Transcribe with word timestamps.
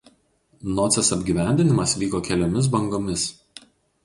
Notsės 0.79 1.11
apgyvendinimas 1.17 1.93
vyko 2.05 2.23
keliomis 2.29 2.71
bangomis. 2.79 3.29